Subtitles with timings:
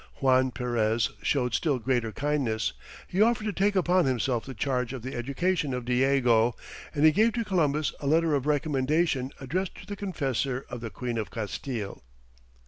[0.19, 2.73] Juan Perez showed still greater kindness;
[3.07, 6.55] he offered to take upon himself the charge of the education of Diego,
[6.95, 10.89] and he gave to Columbus a letter of recommendation addressed to the confessor of the
[10.89, 12.01] Queen of Castille.